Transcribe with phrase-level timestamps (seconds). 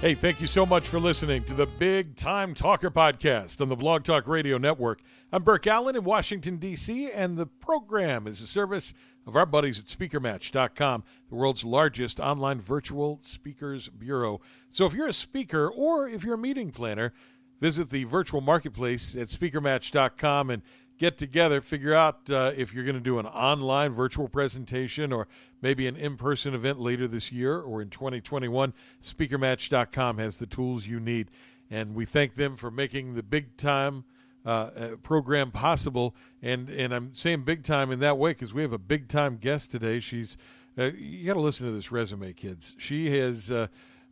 [0.00, 3.74] Hey, thank you so much for listening to the Big Time Talker podcast on the
[3.74, 5.00] Blog Talk Radio Network.
[5.32, 8.94] I'm Burke Allen in Washington, D.C., and the program is a service
[9.26, 14.40] of our buddies at SpeakerMatch.com, the world's largest online virtual speakers bureau.
[14.70, 17.12] So if you're a speaker or if you're a meeting planner,
[17.60, 20.62] visit the virtual marketplace at SpeakerMatch.com and
[20.98, 25.28] get together, figure out uh, if you're going to do an online virtual presentation or
[25.62, 28.74] maybe an in person event later this year or in 2021.
[29.02, 31.30] SpeakerMatch.com has the tools you need.
[31.70, 34.04] And we thank them for making the big time
[34.46, 36.14] uh, uh program possible.
[36.42, 39.36] And, and I'm saying big time in that way because we have a big time
[39.36, 40.00] guest today.
[40.00, 40.36] She's,
[40.76, 42.74] uh, you got to listen to this resume, kids.
[42.78, 43.50] She has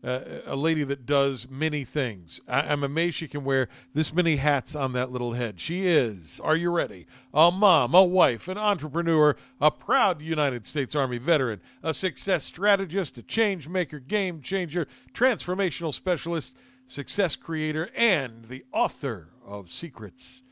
[0.06, 2.40] uh, a lady that does many things.
[2.46, 5.58] I, am amazed she can wear this many hats on that little head.
[5.58, 7.08] She is, are you ready?
[7.34, 13.18] A mom, a wife, an entrepreneur, a proud United States Army veteran, a success strategist,
[13.18, 16.54] a change maker, game changer, transformational specialist,
[16.86, 20.42] success creator, and the author of Secrets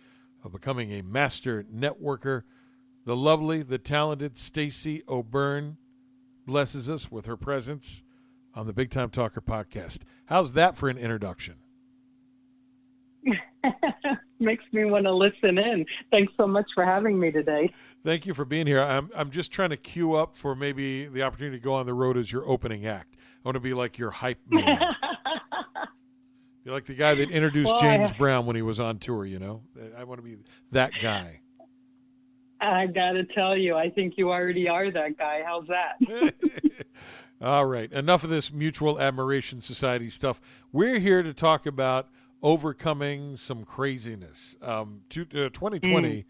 [0.42, 2.42] of Becoming a Master Networker.
[3.05, 5.77] The lovely, the talented Stacey O'Byrne
[6.44, 8.02] blesses us with her presence
[8.55, 10.02] on the Big Time Talker podcast.
[10.27, 11.56] How's that for an introduction?
[14.41, 15.86] Makes me want to listen in.
[16.11, 17.72] Thanks so much for having me today.
[18.05, 18.80] Thank you for being here.
[18.80, 21.94] I'm I'm just trying to queue up for maybe the opportunity to go on the
[21.94, 23.16] road as your opening act.
[23.16, 24.80] I want to be like your hype man.
[26.64, 29.39] You're like the guy that introduced well, James Brown when he was on tour, you
[29.39, 29.62] know?
[29.98, 30.39] I want to be
[30.72, 31.41] that guy.
[32.58, 35.42] I got to tell you, I think you already are that guy.
[35.44, 36.34] How's that?
[37.40, 37.92] All right.
[37.92, 40.40] Enough of this mutual admiration society stuff.
[40.72, 42.08] We're here to talk about
[42.42, 44.56] overcoming some craziness.
[44.62, 46.24] Um, to, uh, 2020,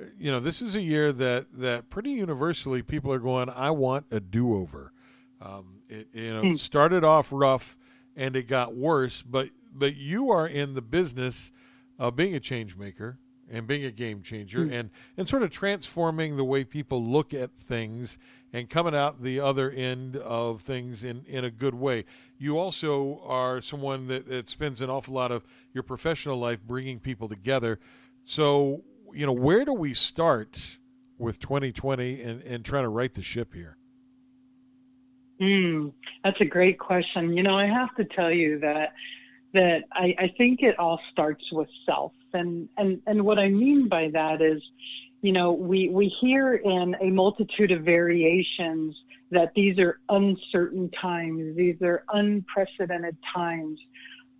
[0.00, 0.10] mm.
[0.18, 4.06] you know, this is a year that, that pretty universally people are going, I want
[4.10, 4.92] a do over.
[5.40, 6.58] Um, it, you know, mm.
[6.58, 7.76] started off rough
[8.16, 11.52] and it got worse, but, but you are in the business
[11.98, 13.18] of being a change maker
[13.50, 14.72] and being a game changer mm.
[14.72, 18.18] and, and sort of transforming the way people look at things
[18.52, 22.04] and coming out the other end of things in, in a good way.
[22.38, 27.00] You also are someone that, that spends an awful lot of your professional life bringing
[27.00, 27.78] people together.
[28.24, 30.78] So, you know, where do we start
[31.18, 33.76] with 2020 and, and trying to right the ship here?
[35.40, 35.92] Mm,
[36.24, 37.36] that's a great question.
[37.36, 38.94] You know, I have to tell you that
[39.52, 42.12] that I, I think it all starts with self.
[42.34, 44.62] And, and, and what I mean by that is,
[45.22, 48.94] you know, we, we hear in a multitude of variations
[49.30, 53.78] that these are uncertain times, these are unprecedented times.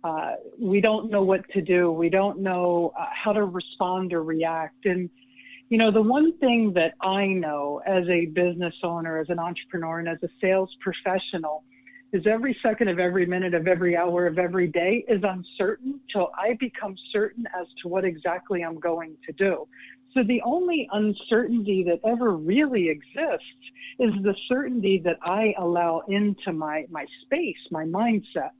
[0.03, 4.23] Uh, we don't know what to do, we don't know uh, how to respond or
[4.23, 4.85] react.
[4.85, 5.09] And,
[5.69, 9.99] you know, the one thing that I know as a business owner, as an entrepreneur,
[9.99, 11.63] and as a sales professional
[12.13, 16.31] is every second of every minute of every hour of every day is uncertain till
[16.37, 19.67] I become certain as to what exactly I'm going to do.
[20.13, 23.45] So the only uncertainty that ever really exists
[23.99, 28.51] is the certainty that I allow into my, my space, my mindset.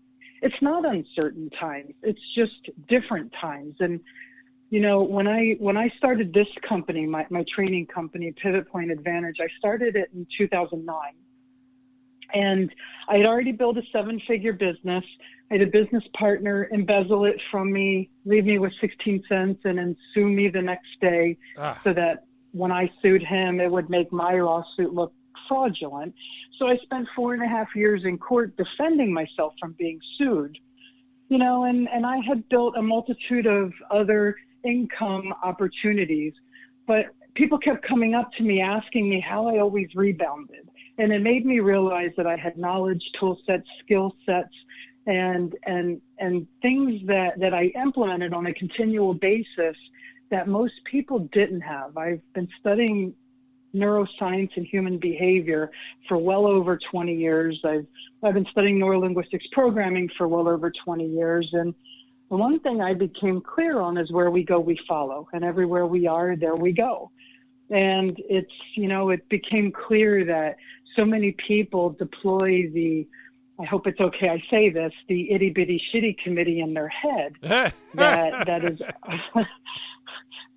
[0.41, 1.93] It's not uncertain times.
[2.03, 3.75] It's just different times.
[3.79, 3.99] And,
[4.69, 8.91] you know, when I, when I started this company, my, my training company, Pivot Point
[8.91, 10.95] Advantage, I started it in 2009.
[12.33, 12.73] And
[13.07, 15.03] I had already built a seven figure business.
[15.49, 19.77] I had a business partner embezzle it from me, leave me with 16 cents, and
[19.77, 21.79] then sue me the next day ah.
[21.83, 25.13] so that when I sued him, it would make my lawsuit look
[25.47, 26.13] fraudulent.
[26.57, 30.57] So I spent four and a half years in court defending myself from being sued.
[31.29, 36.33] You know, and, and I had built a multitude of other income opportunities,
[36.87, 40.69] but people kept coming up to me asking me how I always rebounded.
[40.97, 44.53] And it made me realize that I had knowledge, tool sets, skill sets,
[45.07, 49.75] and and and things that that I implemented on a continual basis
[50.29, 51.97] that most people didn't have.
[51.97, 53.13] I've been studying
[53.73, 55.71] neuroscience and human behavior
[56.07, 57.59] for well over 20 years.
[57.65, 57.87] I've
[58.23, 61.73] I've been studying neurolinguistics programming for well over 20 years and
[62.29, 65.85] the one thing I became clear on is where we go, we follow, and everywhere
[65.85, 67.09] we are, there we go.
[67.69, 70.57] And it's, you know, it became clear that
[70.95, 73.07] so many people deploy the
[73.59, 77.33] I hope it's okay I say this, the itty bitty shitty committee in their head
[77.41, 78.79] that that is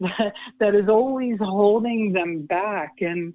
[0.01, 2.97] that, that is always holding them back.
[3.01, 3.35] And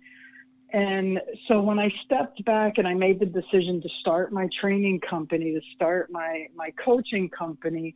[0.71, 4.99] and so when I stepped back and I made the decision to start my training
[4.99, 7.95] company, to start my my coaching company,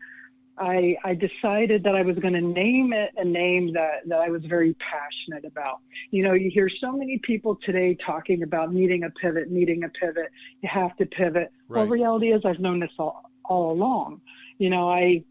[0.60, 4.30] I, I decided that I was going to name it a name that, that I
[4.30, 5.80] was very passionate about.
[6.12, 9.90] You know, you hear so many people today talking about needing a pivot, needing a
[9.90, 10.30] pivot.
[10.62, 11.52] You have to pivot.
[11.68, 11.80] Right.
[11.80, 14.22] Well, reality is I've known this all, all along.
[14.58, 15.24] You know, I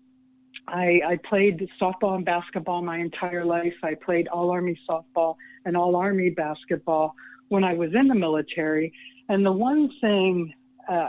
[0.67, 3.75] I, I played softball and basketball my entire life.
[3.83, 7.15] I played all Army softball and all Army basketball
[7.49, 8.93] when I was in the military.
[9.29, 10.53] And the one thing
[10.89, 11.09] uh,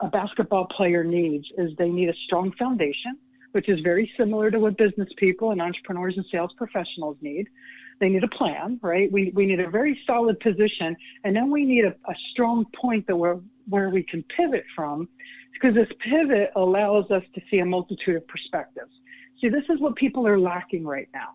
[0.00, 3.16] a, basketball player needs is they need a strong foundation,
[3.52, 7.46] which is very similar to what business people and entrepreneurs and sales professionals need.
[8.00, 9.10] They need a plan, right?
[9.10, 13.06] We, we need a very solid position, and then we need a, a strong point
[13.06, 15.08] that we're, where we can pivot from
[15.52, 18.90] because this pivot allows us to see a multitude of perspectives.
[19.40, 21.28] See, this is what people are lacking right now.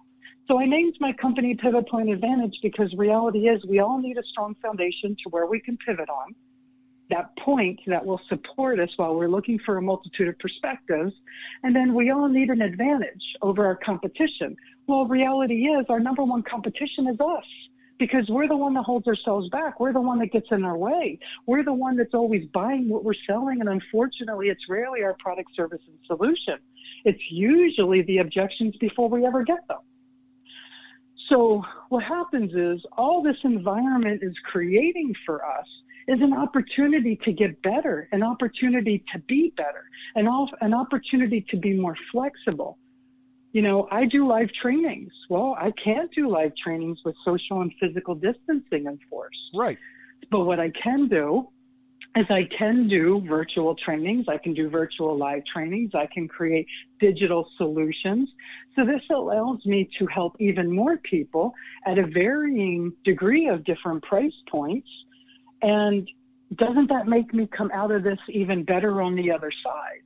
[0.48, 4.24] So I named my company Pivot Point Advantage because reality is we all need a
[4.32, 6.34] strong foundation to where we can pivot on.
[7.10, 11.14] That point that will support us while we're looking for a multitude of perspectives.
[11.64, 14.56] And then we all need an advantage over our competition.
[14.88, 17.46] Well, reality is our number one competition is us
[18.00, 19.80] because we're the one that holds ourselves back.
[19.80, 21.20] We're the one that gets in our way.
[21.46, 23.60] We're the one that's always buying what we're selling.
[23.60, 26.60] And unfortunately, it's rarely our product, service, and solution.
[27.06, 29.80] It's usually the objections before we ever get them.
[31.28, 35.68] So what happens is all this environment is creating for us
[36.10, 39.84] is an opportunity to get better, an opportunity to be better,
[40.16, 40.28] an,
[40.62, 42.78] an opportunity to be more flexible,
[43.52, 45.12] you know, I do live trainings.
[45.30, 49.40] Well, I can't do live trainings with social and physical distancing enforced.
[49.56, 49.78] Right.
[50.30, 51.48] But what I can do
[52.16, 54.26] is I can do virtual trainings.
[54.28, 55.92] I can do virtual live trainings.
[55.96, 56.68] I can create
[57.00, 58.30] digital solutions.
[58.76, 61.54] So this allows me to help even more people
[61.86, 64.90] at a varying degree of different price points.
[65.62, 66.10] And
[66.56, 70.02] doesn't that make me come out of this even better on the other side?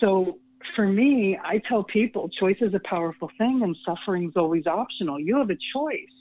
[0.00, 0.38] So
[0.74, 5.20] for me, I tell people choice is a powerful thing and suffering is always optional.
[5.20, 6.16] You have a choice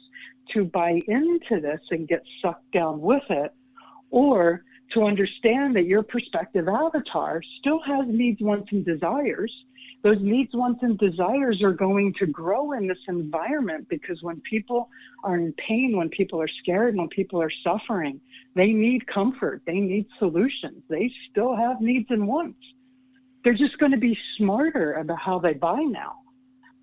[0.54, 3.54] to buy into this and get sucked down with it,
[4.12, 9.52] or to understand that your perspective avatar still has needs, wants, and desires.
[10.06, 14.88] Those needs, wants, and desires are going to grow in this environment because when people
[15.26, 18.22] are in pain, when people are scared, when people are suffering,
[18.56, 22.60] they need comfort, they need solutions, they still have needs and wants
[23.46, 26.16] they're just going to be smarter about how they buy now.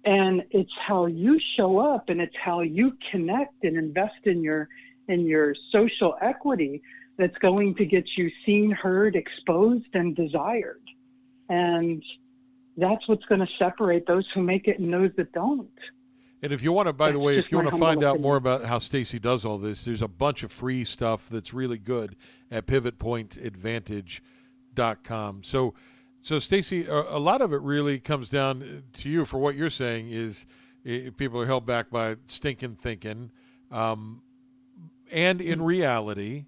[0.05, 4.69] And it's how you show up and it's how you connect and invest in your
[5.09, 6.81] in your social equity
[7.19, 10.81] that's going to get you seen, heard, exposed, and desired.
[11.49, 12.03] And
[12.77, 15.71] that's what's going to separate those who make it and those that don't.
[16.43, 18.21] And if you want to, by that's the way, if you want to find out
[18.21, 21.79] more about how Stacey does all this, there's a bunch of free stuff that's really
[21.79, 22.17] good
[22.51, 25.43] at pivotpointadvantage.com.
[25.45, 25.75] So
[26.25, 29.69] so, Stacey, a, a, lot of it really comes down to you for what you're
[29.69, 30.47] saying is
[30.85, 33.33] people are held back by stinking thinking.
[33.73, 34.23] Um,
[35.11, 36.47] and in reality,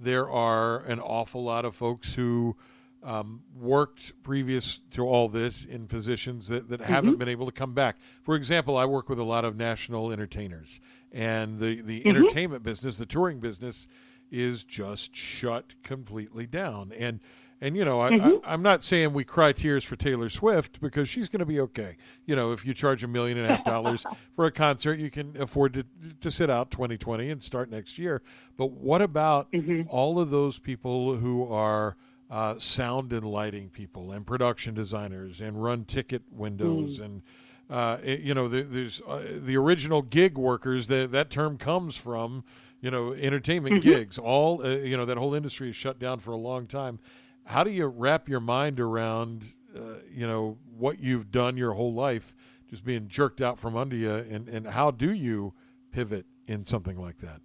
[0.00, 2.56] there are an awful lot of folks who
[3.04, 6.92] um, worked previous to all this in positions that, that mm-hmm.
[6.92, 7.98] haven't been able to come back.
[8.22, 10.80] For example, I work with a lot of national entertainers,
[11.12, 12.08] and the, the mm-hmm.
[12.08, 13.86] entertainment business, the touring business,
[14.30, 16.92] is just shut completely down.
[16.98, 17.20] And
[17.60, 18.46] and you know, I, mm-hmm.
[18.46, 21.60] I, am not saying we cry tears for Taylor Swift because she's going to be
[21.60, 21.96] okay.
[22.26, 24.04] You know, if you charge a million and a half dollars
[24.36, 25.86] for a concert, you can afford to
[26.20, 28.22] to sit out 2020 and start next year.
[28.56, 29.88] But what about mm-hmm.
[29.88, 31.96] all of those people who are
[32.30, 37.04] uh, sound and lighting people and production designers and run ticket windows mm.
[37.04, 37.22] and
[37.70, 40.88] uh, it, you know, the, there's uh, the original gig workers.
[40.88, 42.44] That that term comes from
[42.82, 43.88] you know entertainment mm-hmm.
[43.88, 44.18] gigs.
[44.18, 46.98] All uh, you know that whole industry is shut down for a long time
[47.44, 49.44] how do you wrap your mind around
[49.76, 52.34] uh, you know what you've done your whole life
[52.68, 55.52] just being jerked out from under you and, and how do you
[55.92, 57.40] pivot in something like that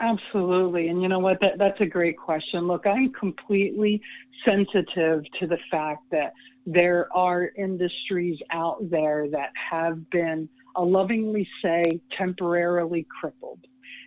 [0.00, 4.00] absolutely and you know what that, that's a great question look i'm completely
[4.44, 6.32] sensitive to the fact that
[6.66, 11.82] there are industries out there that have been i'll lovingly say
[12.16, 13.60] temporarily crippled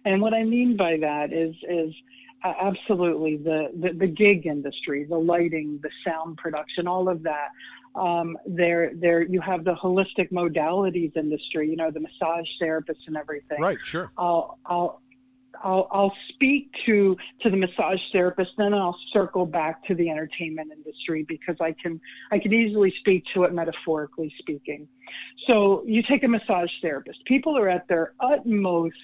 [0.06, 1.94] and what i mean by that is is
[2.44, 7.50] absolutely the, the, the gig industry, the lighting, the sound production, all of that.
[7.96, 11.70] Um, there, there, you have the holistic modalities industry.
[11.70, 13.62] You know, the massage therapists and everything.
[13.62, 13.78] Right.
[13.84, 14.12] Sure.
[14.18, 15.02] I'll, I'll,
[15.62, 20.72] I'll, I'll speak to to the massage therapist, then I'll circle back to the entertainment
[20.72, 22.00] industry because I can
[22.32, 24.88] I can easily speak to it metaphorically speaking.
[25.48, 27.24] So you take a massage therapist.
[27.26, 28.96] People are at their utmost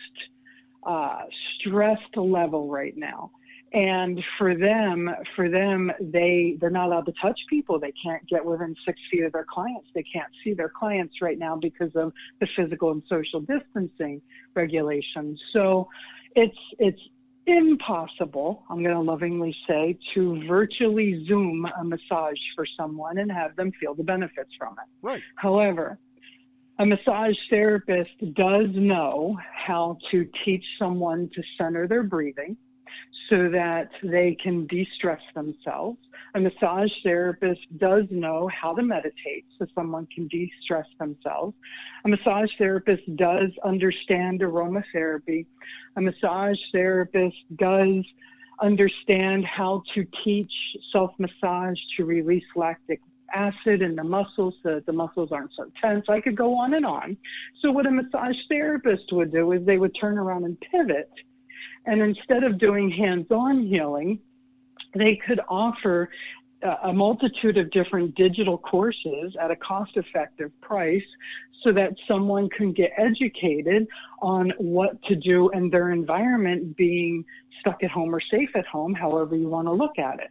[0.84, 1.24] uh,
[1.60, 3.32] stressed level right now
[3.74, 8.44] and for them for them they they're not allowed to touch people they can't get
[8.44, 12.12] within six feet of their clients they can't see their clients right now because of
[12.40, 14.22] the physical and social distancing
[14.56, 15.88] regulations so
[16.36, 17.02] it's it's
[17.46, 23.56] impossible, I'm going to lovingly say, to virtually Zoom a massage for someone and have
[23.56, 24.88] them feel the benefits from it.
[25.02, 25.24] Right.
[25.36, 25.98] However,
[26.78, 32.56] a massage therapist does know how to teach someone to center their breathing
[33.30, 35.98] so that they can de stress themselves.
[36.36, 41.56] A massage therapist does know how to meditate so someone can de stress themselves.
[42.06, 45.46] A massage therapist does understand aromatherapy.
[45.96, 48.04] A massage therapist does
[48.62, 50.52] understand how to teach
[50.92, 53.02] self massage to release lactic
[53.34, 56.06] acid in the muscles so that the muscles aren't so tense.
[56.10, 57.18] I could go on and on.
[57.62, 61.10] So, what a massage therapist would do is they would turn around and pivot.
[61.86, 64.20] And instead of doing hands on healing,
[64.96, 66.10] they could offer
[66.64, 71.04] uh, a multitude of different digital courses at a cost effective price
[71.64, 73.88] so that someone can get educated
[74.22, 77.24] on what to do in their environment being
[77.60, 80.30] stuck at home or safe at home, however you want to look at it.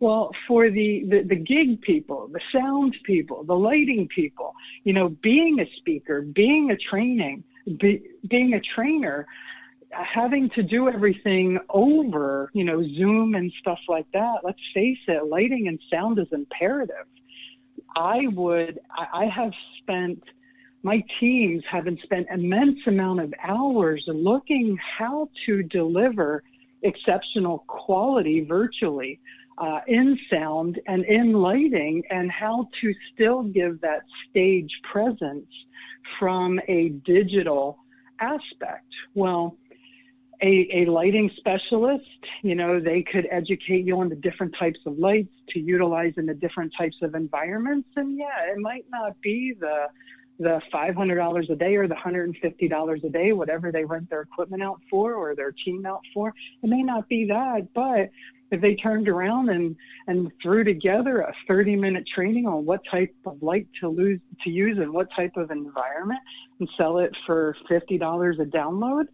[0.00, 4.54] Well, for the, the, the gig people, the sound people, the lighting people,
[4.84, 7.42] you know, being a speaker, being a training,
[7.80, 9.26] be, being a trainer,
[9.90, 15.26] having to do everything over, you know, Zoom and stuff like that, let's face it,
[15.26, 17.06] lighting and sound is imperative.
[17.96, 20.22] I would, I, have spent,
[20.82, 26.42] my teams have spent immense amount of hours looking how to deliver
[26.82, 29.20] exceptional quality virtually
[29.56, 35.48] uh, in sound and in lighting and how to still give that stage presence
[36.18, 37.78] from a digital
[38.20, 38.86] aspect.
[39.14, 39.56] Well,
[40.42, 42.04] a, a lighting specialist,
[42.42, 46.26] you know, they could educate you on the different types of lights to utilize in
[46.26, 47.88] the different types of environments.
[47.96, 49.86] And yeah, it might not be the
[50.40, 54.80] the $500 a day or the $150 a day, whatever they rent their equipment out
[54.88, 56.32] for or their team out for.
[56.62, 58.10] It may not be that, but
[58.50, 59.76] if they turned around and,
[60.06, 64.50] and threw together a 30 minute training on what type of light to lose to
[64.50, 66.20] use in what type of environment
[66.60, 69.04] and sell it for $50 a download,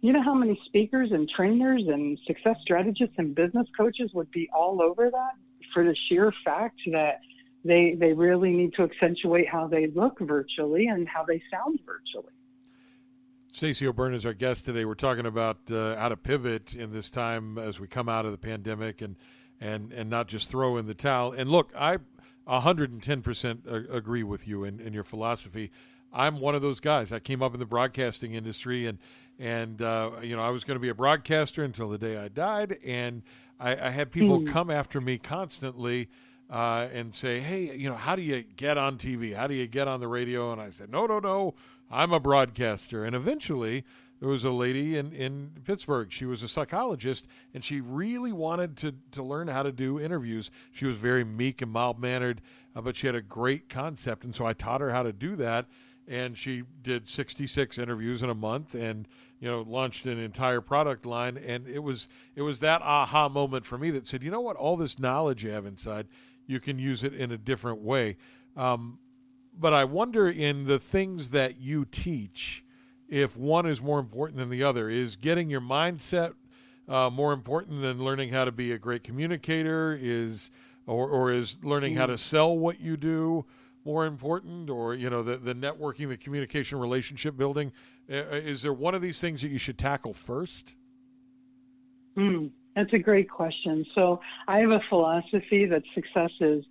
[0.00, 4.48] you know how many speakers and trainers and success strategists and business coaches would be
[4.54, 5.32] all over that
[5.72, 7.20] for the sheer fact that
[7.64, 12.32] they they really need to accentuate how they look virtually and how they sound virtually.
[13.50, 14.84] Stacey O'Byrne is our guest today.
[14.84, 18.32] We're talking about uh, how to pivot in this time as we come out of
[18.32, 19.16] the pandemic and
[19.60, 21.32] and and not just throw in the towel.
[21.32, 21.98] And look, I
[22.46, 25.72] 110% agree with you in your philosophy.
[26.16, 27.12] I'm one of those guys.
[27.12, 28.98] I came up in the broadcasting industry, and
[29.38, 32.28] and uh, you know I was going to be a broadcaster until the day I
[32.28, 33.22] died, and
[33.60, 34.48] I, I had people mm.
[34.48, 36.08] come after me constantly
[36.48, 39.36] uh, and say, "Hey, you know, how do you get on TV?
[39.36, 41.54] How do you get on the radio?" And I said, "No, no, no,
[41.90, 43.84] I'm a broadcaster." And eventually,
[44.18, 46.10] there was a lady in, in Pittsburgh.
[46.10, 50.50] She was a psychologist, and she really wanted to to learn how to do interviews.
[50.72, 52.40] She was very meek and mild mannered,
[52.74, 55.36] uh, but she had a great concept, and so I taught her how to do
[55.36, 55.66] that.
[56.08, 59.08] And she did 66 interviews in a month, and
[59.40, 61.36] you know launched an entire product line.
[61.36, 64.56] And it was it was that aha moment for me that said, you know what,
[64.56, 66.06] all this knowledge you have inside
[66.46, 68.16] you can use it in a different way.
[68.56, 68.98] Um,
[69.58, 72.64] but I wonder in the things that you teach,
[73.08, 74.88] if one is more important than the other.
[74.88, 76.34] Is getting your mindset
[76.88, 79.96] uh, more important than learning how to be a great communicator?
[79.98, 80.50] Is
[80.86, 82.18] or, or is learning how to mm.
[82.18, 83.44] sell what you do
[83.86, 84.68] more important?
[84.68, 87.72] Or you know the the networking, the communication, relationship building?
[88.10, 90.74] Uh, is there one of these things that you should tackle first?
[92.16, 92.48] Hmm.
[92.74, 93.86] That's a great question.
[93.94, 96.62] So I have a philosophy that success is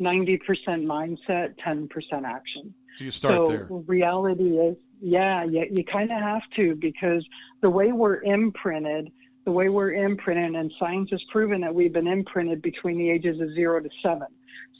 [0.00, 1.88] 90% mindset, 10%
[2.24, 2.72] action.
[2.96, 3.66] So you start so there.
[3.68, 7.26] Reality is, yeah, yeah you kind of have to because
[7.60, 9.10] the way we're imprinted,
[9.44, 13.40] the way we're imprinted, and science has proven that we've been imprinted between the ages
[13.40, 14.28] of zero to seven.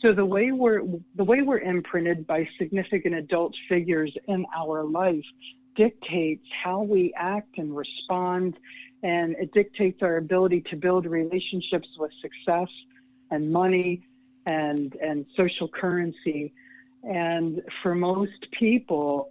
[0.00, 0.82] So the way we're
[1.16, 5.24] the way we're imprinted by significant adult figures in our life
[5.74, 8.56] dictates how we act and respond
[9.02, 12.68] and it dictates our ability to build relationships with success
[13.30, 14.06] and money
[14.46, 16.52] and and social currency.
[17.02, 19.30] And for most people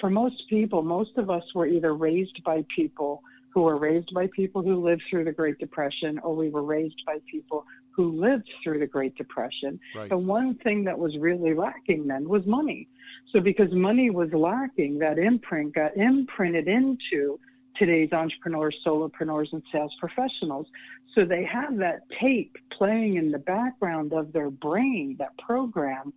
[0.00, 4.28] for most people most of us were either raised by people who were raised by
[4.34, 7.64] people who lived through the great depression or we were raised by people
[7.98, 10.08] who lived through the great depression right.
[10.08, 12.88] the one thing that was really lacking then was money
[13.32, 17.38] so because money was lacking that imprint got imprinted into
[17.78, 20.66] today's entrepreneurs, solopreneurs, and sales professionals.
[21.14, 26.12] So they have that tape playing in the background of their brain, that program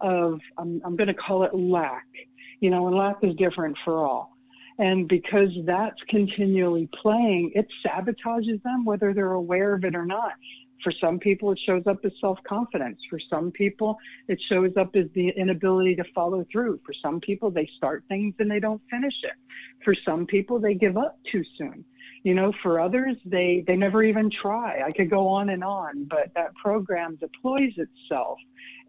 [0.00, 2.06] of, I'm, I'm going to call it lack.
[2.60, 4.36] You know, and lack is different for all.
[4.78, 10.32] And because that's continually playing, it sabotages them whether they're aware of it or not.
[10.86, 13.00] For some people, it shows up as self confidence.
[13.10, 16.78] For some people, it shows up as the inability to follow through.
[16.86, 19.32] For some people, they start things and they don't finish it.
[19.84, 21.84] For some people, they give up too soon.
[22.22, 24.80] You know, for others, they, they never even try.
[24.86, 28.38] I could go on and on, but that program deploys itself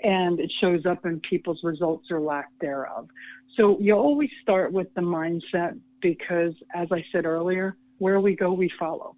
[0.03, 3.07] and it shows up in people's results or lack thereof.
[3.55, 8.53] So you always start with the mindset because, as I said earlier, where we go,
[8.53, 9.16] we follow.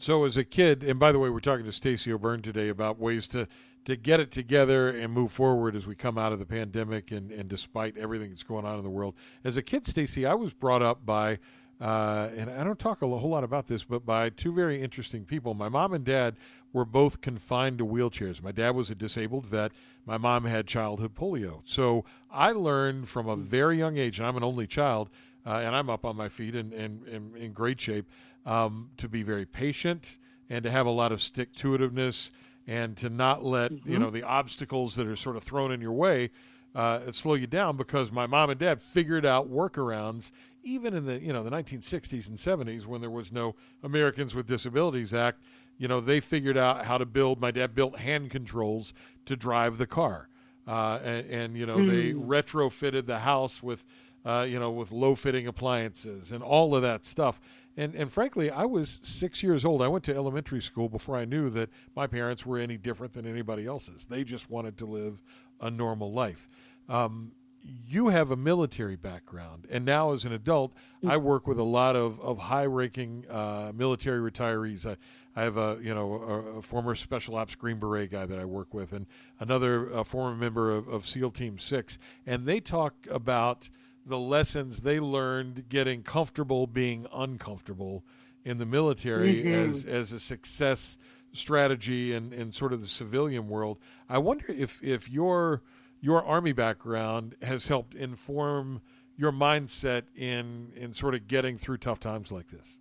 [0.00, 3.00] So, as a kid, and by the way, we're talking to Stacey O'Byrne today about
[3.00, 3.48] ways to
[3.84, 7.32] to get it together and move forward as we come out of the pandemic and,
[7.32, 9.14] and despite everything that's going on in the world.
[9.42, 11.38] As a kid, Stacey, I was brought up by,
[11.80, 15.24] uh, and I don't talk a whole lot about this, but by two very interesting
[15.24, 15.54] people.
[15.54, 16.36] My mom and dad
[16.72, 18.42] were both confined to wheelchairs.
[18.42, 19.72] My dad was a disabled vet.
[20.04, 21.62] My mom had childhood polio.
[21.64, 25.08] So I learned from a very young age, and I'm an only child,
[25.46, 28.04] uh, and I'm up on my feet and, and, and in great shape,
[28.46, 30.18] um, to be very patient
[30.48, 32.30] and to have a lot of stick to itiveness
[32.66, 33.90] and to not let mm-hmm.
[33.90, 36.30] you know the obstacles that are sort of thrown in your way
[36.74, 40.30] uh, slow you down because my mom and dad figured out workarounds
[40.62, 44.46] even in the you know the 1960s and 70s when there was no Americans with
[44.46, 45.40] Disabilities Act
[45.78, 47.40] you know, they figured out how to build.
[47.40, 48.92] My dad built hand controls
[49.24, 50.28] to drive the car,
[50.66, 51.88] uh, and, and, you know, mm.
[51.88, 53.84] they retrofitted the house with,
[54.26, 57.40] uh, you know, with low fitting appliances and all of that stuff.
[57.78, 59.82] And and frankly, I was six years old.
[59.82, 63.24] I went to elementary school before I knew that my parents were any different than
[63.24, 64.06] anybody else's.
[64.06, 65.22] They just wanted to live
[65.60, 66.48] a normal life.
[66.88, 67.30] Um,
[67.62, 70.72] you have a military background, and now as an adult,
[71.06, 71.24] I hmm.
[71.24, 74.84] work with a lot of, of high ranking uh, military retirees.
[74.84, 74.96] I,
[75.40, 78.44] I have a you know a, a, former Special Ops Green Beret guy that I
[78.44, 79.06] work with, and
[79.38, 83.70] another former member of, of SEAL Team Six, and they talk about
[84.08, 88.04] the lessons they learned getting comfortable being uncomfortable
[88.44, 89.70] in the military mm-hmm.
[89.70, 90.98] as as a success
[91.32, 93.78] strategy in, in sort of the civilian world.
[94.08, 95.62] I wonder if if your
[96.00, 98.80] your army background has helped inform
[99.16, 102.80] your mindset in in sort of getting through tough times like this.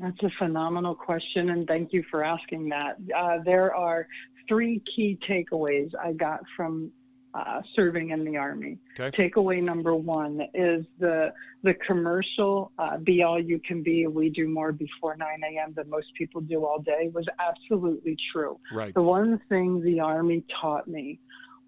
[0.00, 2.96] That's a phenomenal question, and thank you for asking that.
[3.16, 4.08] Uh, there are
[4.48, 6.90] three key takeaways I got from
[7.34, 8.78] uh, serving in the Army.
[8.98, 9.30] Okay.
[9.30, 14.48] Takeaway number one is the the commercial uh, "be all you can be." We do
[14.48, 15.74] more before 9 a.m.
[15.76, 18.58] than most people do all day was absolutely true.
[18.72, 18.94] Right.
[18.94, 21.18] The one thing the Army taught me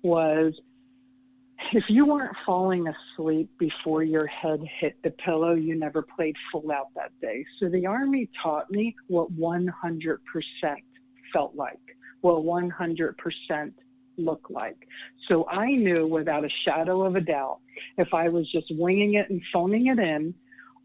[0.02, 0.54] was
[1.72, 6.70] if you weren't falling asleep before your head hit the pillow, you never played full
[6.70, 7.44] out that day.
[7.58, 9.70] So the Army taught me what 100%
[11.32, 11.80] felt like,
[12.20, 13.72] what 100%
[14.16, 14.88] looked like.
[15.28, 17.58] So I knew without a shadow of a doubt
[17.98, 20.34] if I was just winging it and phoning it in,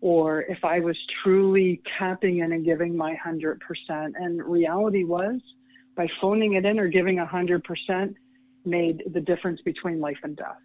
[0.01, 3.59] or if I was truly tapping in and giving my 100%.
[3.89, 5.39] And reality was,
[5.95, 8.15] by phoning it in or giving 100%,
[8.65, 10.57] made the difference between life and death.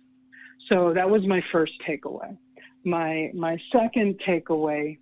[0.69, 2.37] So that was my first takeaway.
[2.85, 4.99] My my second takeaway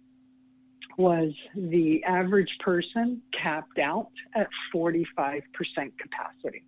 [0.96, 5.42] was the average person capped out at 45%
[5.98, 6.64] capacity.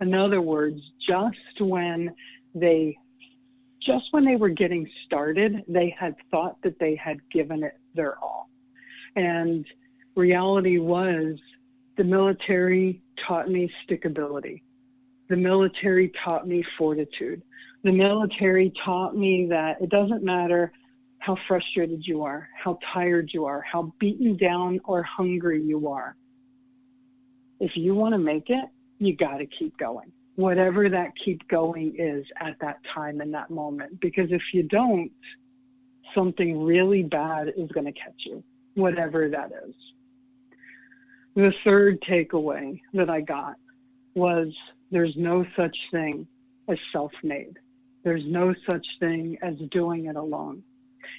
[0.00, 2.14] In other words, just when
[2.54, 2.96] they
[3.84, 8.18] just when they were getting started, they had thought that they had given it their
[8.18, 8.50] all.
[9.16, 9.66] And
[10.14, 11.38] reality was
[11.96, 14.62] the military taught me stickability.
[15.28, 17.42] The military taught me fortitude.
[17.84, 20.72] The military taught me that it doesn't matter
[21.18, 26.16] how frustrated you are, how tired you are, how beaten down or hungry you are.
[27.60, 28.64] If you want to make it,
[28.98, 30.12] you got to keep going.
[30.36, 34.00] Whatever that keep going is at that time in that moment.
[34.00, 35.10] Because if you don't,
[36.14, 38.42] something really bad is going to catch you,
[38.74, 39.74] whatever that is.
[41.34, 43.56] The third takeaway that I got
[44.14, 44.48] was
[44.90, 46.26] there's no such thing
[46.68, 47.58] as self made.
[48.04, 50.62] There's no such thing as doing it alone.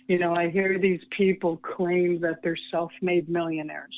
[0.07, 3.95] You know, I hear these people claim that they're self made millionaires.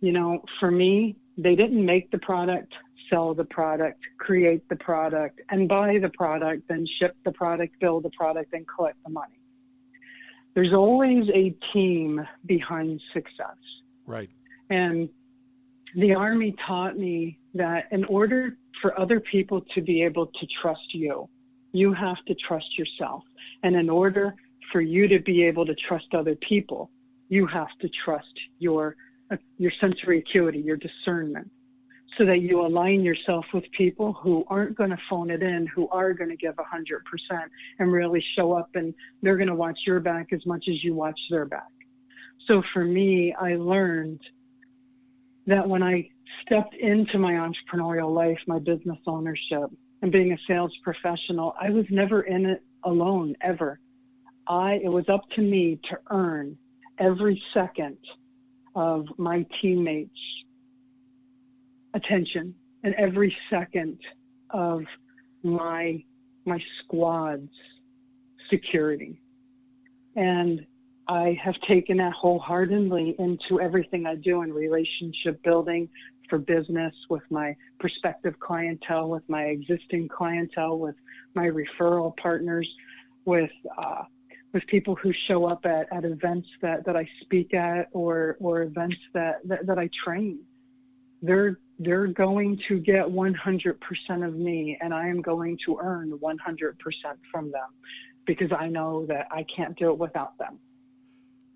[0.00, 2.72] You know, for me, they didn't make the product,
[3.08, 8.04] sell the product, create the product, and buy the product, then ship the product, build
[8.04, 9.40] the product, and collect the money.
[10.54, 13.56] There's always a team behind success.
[14.06, 14.30] Right.
[14.68, 15.08] And
[15.96, 20.94] the Army taught me that in order for other people to be able to trust
[20.94, 21.28] you,
[21.72, 23.22] you have to trust yourself.
[23.62, 24.34] And in order
[24.72, 26.90] for you to be able to trust other people,
[27.28, 28.92] you have to trust your uh,
[29.58, 31.50] your sensory acuity, your discernment.
[32.18, 35.88] so that you align yourself with people who aren't going to phone it in, who
[35.90, 37.40] are going to give 100%
[37.78, 40.92] and really show up and they're going to watch your back as much as you
[40.92, 41.70] watch their back.
[42.48, 44.20] So for me, I learned
[45.46, 46.10] that when I
[46.44, 49.70] stepped into my entrepreneurial life, my business ownership,
[50.02, 53.78] and being a sales professional, I was never in it alone ever.
[54.48, 56.56] I it was up to me to earn
[56.98, 57.98] every second
[58.74, 60.10] of my teammates'
[61.94, 63.98] attention and every second
[64.50, 64.82] of
[65.42, 66.02] my
[66.46, 67.50] my squad's
[68.48, 69.20] security.
[70.16, 70.66] And
[71.08, 75.88] I have taken that wholeheartedly into everything I do in relationship building
[76.28, 80.94] for business with my prospective clientele, with my existing clientele, with
[81.34, 82.68] my referral partners,
[83.24, 84.04] with uh,
[84.52, 88.62] with people who show up at, at events that, that I speak at or or
[88.62, 90.40] events that, that, that I train.
[91.22, 96.36] They're they're going to get 100% of me and I am going to earn 100%
[97.32, 97.68] from them
[98.26, 100.58] because I know that I can't do it without them.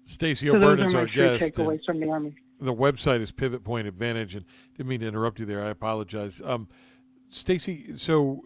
[0.05, 1.45] Stacey so O'Byrne is our guest.
[1.45, 2.35] Takeaways from the Army.
[2.59, 4.45] The website is Pivot Point Advantage, and
[4.77, 5.63] didn't mean to interrupt you there.
[5.63, 6.41] I apologize.
[6.43, 6.69] Um,
[7.29, 8.45] Stacey, so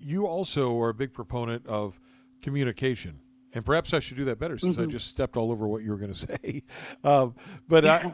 [0.00, 2.00] you also are a big proponent of
[2.42, 3.20] communication
[3.54, 4.88] and perhaps I should do that better since mm-hmm.
[4.88, 6.62] I just stepped all over what you were going to say.
[7.02, 7.34] Um,
[7.66, 8.12] but I,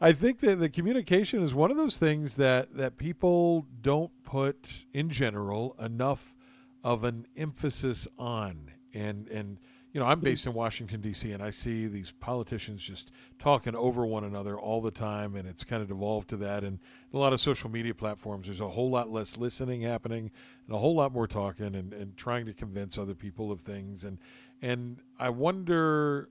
[0.00, 4.84] I think that the communication is one of those things that that people don't put
[4.92, 6.34] in general enough
[6.82, 9.58] of an emphasis on, and and
[9.94, 11.30] you know, I'm based in Washington D.C.
[11.30, 15.62] and I see these politicians just talking over one another all the time, and it's
[15.62, 16.64] kind of devolved to that.
[16.64, 16.80] And
[17.12, 20.32] a lot of social media platforms, there's a whole lot less listening happening,
[20.66, 24.02] and a whole lot more talking and, and trying to convince other people of things.
[24.02, 24.18] And
[24.60, 26.28] and I wonder,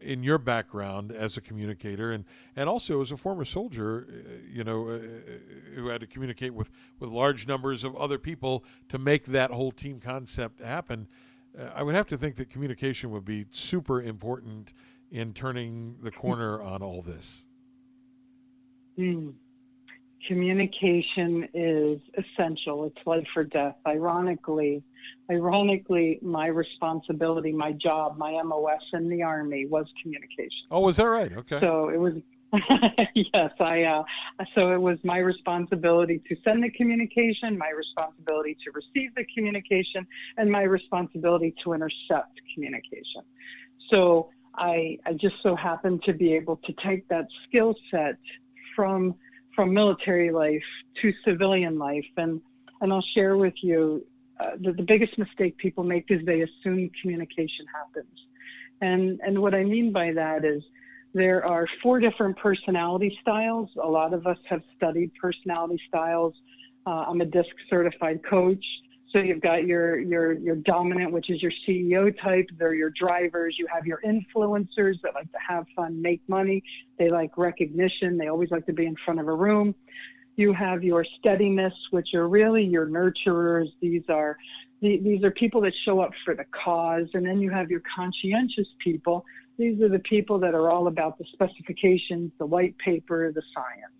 [0.00, 2.24] in your background as a communicator, and
[2.56, 4.14] and also as a former soldier, uh,
[4.50, 4.98] you know, uh, uh,
[5.74, 9.72] who had to communicate with with large numbers of other people to make that whole
[9.72, 11.06] team concept happen
[11.74, 14.72] I would have to think that communication would be super important
[15.10, 17.46] in turning the corner on all this.
[18.98, 19.34] Mm.
[20.26, 22.86] Communication is essential.
[22.86, 23.76] It's life or death.
[23.86, 24.82] Ironically,
[25.30, 30.66] ironically, my responsibility, my job, my MOS in the Army was communication.
[30.70, 31.32] Oh, was that right?
[31.32, 31.60] Okay.
[31.60, 32.14] So it was
[33.14, 33.82] yes, I.
[33.82, 34.02] Uh,
[34.54, 40.06] so it was my responsibility to send the communication, my responsibility to receive the communication,
[40.36, 43.22] and my responsibility to intercept communication.
[43.90, 48.16] So I, I just so happened to be able to take that skill set
[48.76, 49.14] from
[49.54, 50.64] from military life
[51.00, 52.40] to civilian life, and
[52.80, 54.04] and I'll share with you
[54.40, 58.18] uh, the, the biggest mistake people make is they assume communication happens,
[58.80, 60.62] and and what I mean by that is
[61.14, 63.70] there are four different personality styles.
[63.82, 66.34] A lot of us have studied personality styles.
[66.86, 68.64] Uh, I'm a DISC certified coach.
[69.12, 72.48] So you've got your your your dominant, which is your CEO type.
[72.58, 73.54] They're your drivers.
[73.56, 76.64] You have your influencers that like to have fun, make money.
[76.98, 78.18] They like recognition.
[78.18, 79.72] They always like to be in front of a room.
[80.34, 83.68] You have your steadiness, which are really your nurturers.
[83.80, 84.36] These are
[84.80, 87.06] these are people that show up for the cause.
[87.14, 89.24] And then you have your conscientious people,
[89.58, 93.94] these are the people that are all about the specifications, the white paper, the science.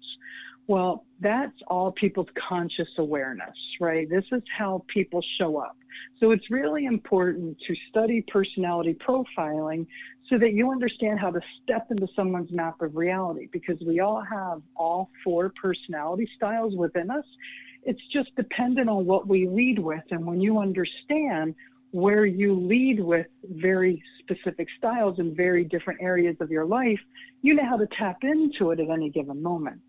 [0.66, 4.08] Well, that's all people's conscious awareness, right?
[4.08, 5.76] This is how people show up.
[6.20, 9.86] So it's really important to study personality profiling
[10.30, 14.22] so that you understand how to step into someone's map of reality because we all
[14.22, 17.24] have all four personality styles within us.
[17.82, 20.04] It's just dependent on what we lead with.
[20.10, 21.54] And when you understand
[21.94, 26.98] where you lead with very specific styles in very different areas of your life,
[27.40, 29.80] you know how to tap into it at any given moment.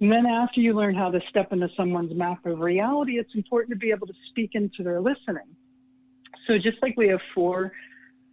[0.00, 3.72] And then after you learn how to step into someone's map of reality, it's important
[3.72, 5.56] to be able to speak into their listening.
[6.46, 7.72] So just like we have four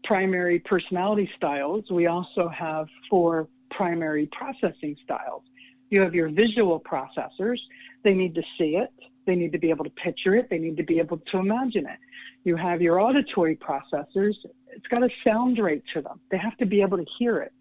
[0.03, 5.41] primary personality styles, we also have four primary processing styles.
[5.89, 7.57] You have your visual processors.
[8.03, 8.93] They need to see it.
[9.25, 10.49] They need to be able to picture it.
[10.49, 11.99] They need to be able to imagine it.
[12.43, 14.33] You have your auditory processors.
[14.67, 16.19] It's got a sound rate to them.
[16.31, 17.53] They have to be able to hear it.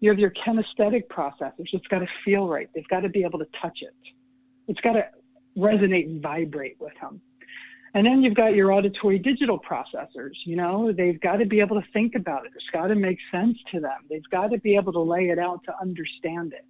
[0.00, 1.68] You have your kinesthetic processors.
[1.72, 2.68] It's got to feel right.
[2.74, 3.94] They've got to be able to touch it.
[4.66, 5.06] It's got to
[5.56, 7.20] resonate and vibrate with them.
[7.94, 10.34] And then you've got your auditory digital processors.
[10.44, 12.50] You know, they've got to be able to think about it.
[12.56, 13.98] It's got to make sense to them.
[14.10, 16.66] They've got to be able to lay it out to understand it.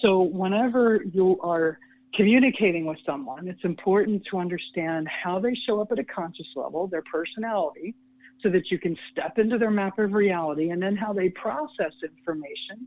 [0.00, 1.78] So whenever you are
[2.16, 6.86] communicating with someone, it's important to understand how they show up at a conscious level,
[6.86, 7.94] their personality,
[8.42, 11.92] so that you can step into their map of reality, and then how they process
[12.02, 12.86] information,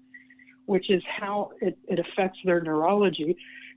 [0.66, 3.36] which is how it, it affects their neurology,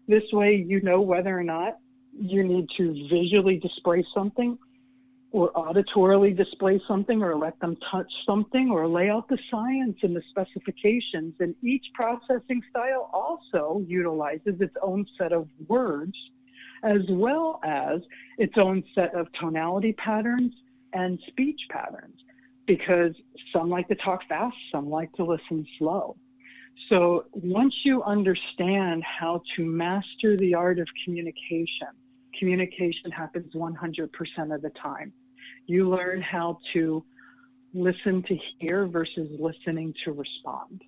[0.08, 1.78] This way, you know whether or not
[2.18, 4.58] you need to visually display something
[5.32, 10.14] or auditorily display something or let them touch something or lay out the science and
[10.14, 11.34] the specifications.
[11.38, 16.14] And each processing style also utilizes its own set of words
[16.82, 18.00] as well as
[18.38, 20.52] its own set of tonality patterns
[20.92, 22.18] and speech patterns
[22.66, 23.14] because
[23.52, 26.16] some like to talk fast, some like to listen slow.
[26.88, 31.88] So once you understand how to master the art of communication,
[32.38, 35.12] communication happens 100% of the time.
[35.70, 37.04] You learn how to
[37.74, 40.82] listen to hear versus listening to respond.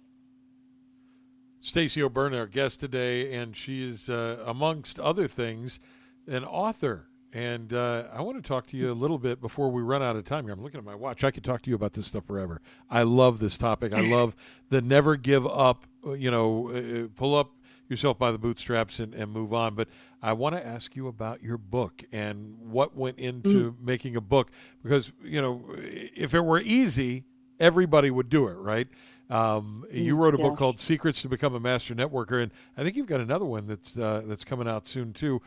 [1.60, 5.78] Stacey O'Byrne, our guest today, and she is, uh, amongst other things,
[6.26, 7.06] an author.
[7.32, 10.16] And uh, I want to talk to you a little bit before we run out
[10.16, 10.52] of time here.
[10.52, 11.22] I'm looking at my watch.
[11.22, 12.60] I could talk to you about this stuff forever.
[12.90, 13.92] I love this topic.
[13.92, 14.34] I love
[14.68, 17.52] the never give up, uh, you know, uh, uh, pull up
[17.92, 19.76] yourself by the bootstraps and, and move on.
[19.76, 19.88] But
[20.20, 23.74] I want to ask you about your book and what went into mm.
[23.80, 24.50] making a book
[24.82, 27.24] because, you know, if it were easy,
[27.60, 28.88] everybody would do it, right?
[29.30, 30.48] Um, you mm, wrote a yeah.
[30.48, 33.66] book called Secrets to Become a Master Networker, and I think you've got another one
[33.66, 35.40] that's uh, that's coming out soon too.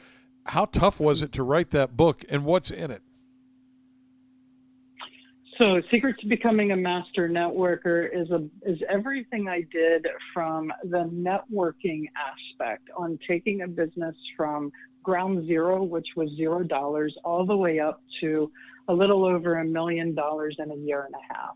[0.48, 3.04] How tough was it to write that book, and what's in it?
[5.58, 11.10] So, Secret to Becoming a Master Networker is a is everything I did from the
[11.14, 14.70] networking aspect on taking a business from
[15.02, 18.52] ground zero, which was zero dollars, all the way up to
[18.90, 21.56] a little over a million dollars in a year and a half.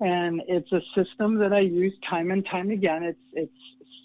[0.00, 3.02] And it's a system that I use time and time again.
[3.02, 3.52] It's it's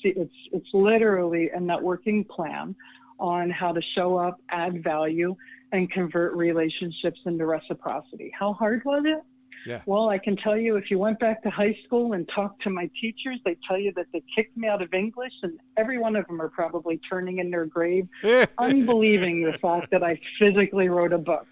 [0.03, 2.75] it's it's literally a networking plan
[3.19, 5.35] on how to show up, add value,
[5.71, 8.31] and convert relationships into reciprocity.
[8.37, 9.23] How hard was it?
[9.65, 9.81] Yeah.
[9.85, 12.69] Well, I can tell you if you went back to high school and talked to
[12.69, 16.15] my teachers, they tell you that they kicked me out of English, and every one
[16.15, 18.07] of them are probably turning in their grave,
[18.57, 21.47] unbelieving the fact that I physically wrote a book.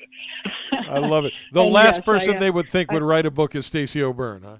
[0.71, 1.33] I love it.
[1.51, 4.01] The last yes, person I, they would think I, would write a book is Stacey
[4.01, 4.57] O'Byrne, huh?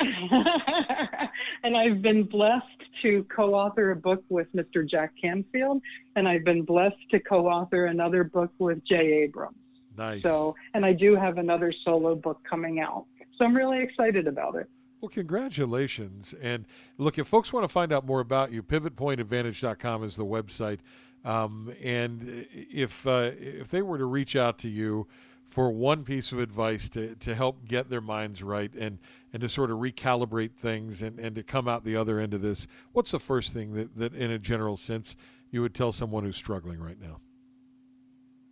[1.62, 2.64] and I've been blessed
[3.02, 4.88] to co author a book with Mr.
[4.88, 5.82] Jack Canfield,
[6.16, 9.56] and I've been blessed to co author another book with Jay Abrams.
[9.96, 10.22] Nice.
[10.22, 13.06] So, and I do have another solo book coming out.
[13.36, 14.68] So I'm really excited about it.
[15.00, 16.34] Well, congratulations.
[16.42, 16.66] And
[16.98, 20.78] look, if folks want to find out more about you, pivotpointadvantage.com is the website.
[21.24, 25.06] Um, and if uh, if they were to reach out to you
[25.50, 28.98] for one piece of advice to, to help get their minds right and
[29.32, 32.42] and to sort of recalibrate things and, and to come out the other end of
[32.42, 35.16] this, what's the first thing that, that in a general sense,
[35.52, 37.20] you would tell someone who's struggling right now?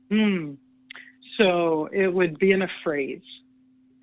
[0.08, 0.54] Hmm.
[1.36, 3.22] So it would be in a phrase.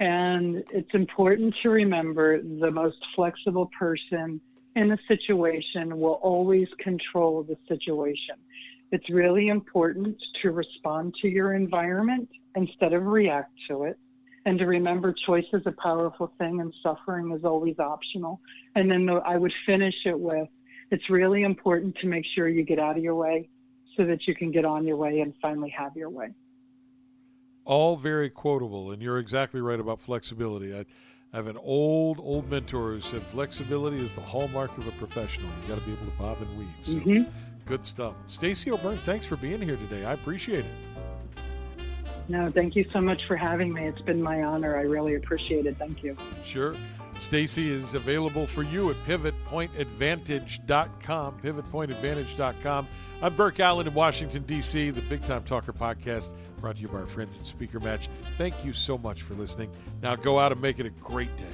[0.01, 4.41] And it's important to remember the most flexible person
[4.75, 8.35] in a situation will always control the situation.
[8.91, 13.97] It's really important to respond to your environment instead of react to it
[14.45, 18.39] and to remember choice is a powerful thing and suffering is always optional.
[18.75, 20.47] And then the, I would finish it with
[20.91, 23.49] it's really important to make sure you get out of your way
[23.97, 26.29] so that you can get on your way and finally have your way.
[27.63, 30.77] All very quotable, and you're exactly right about flexibility.
[30.77, 30.85] I,
[31.33, 35.49] I have an old, old mentor who said flexibility is the hallmark of a professional.
[35.63, 36.67] You got to be able to bob and weave.
[36.83, 37.23] So mm-hmm.
[37.65, 38.13] good stuff.
[38.27, 40.05] Stacey O'Byrne, thanks for being here today.
[40.05, 40.94] I appreciate it.
[42.27, 43.85] No, thank you so much for having me.
[43.85, 44.77] It's been my honor.
[44.77, 45.77] I really appreciate it.
[45.77, 46.15] Thank you.
[46.43, 46.75] Sure.
[47.17, 51.39] Stacey is available for you at pivotpointadvantage.com.
[51.41, 52.87] Pivotpointadvantage.com.
[53.21, 56.99] I'm Burke Allen in Washington, D.C., the Big Time Talker podcast brought to you by
[56.99, 58.09] our friends at Speaker Match.
[58.37, 59.71] Thank you so much for listening.
[60.01, 61.45] Now go out and make it a great day.